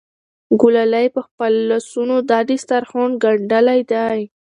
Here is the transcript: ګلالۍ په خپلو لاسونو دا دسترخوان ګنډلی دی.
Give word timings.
ګلالۍ 0.61 1.07
په 1.15 1.21
خپلو 1.27 1.59
لاسونو 1.71 2.15
دا 2.29 2.39
دسترخوان 2.49 3.11
ګنډلی 3.23 3.81
دی. 3.91 4.19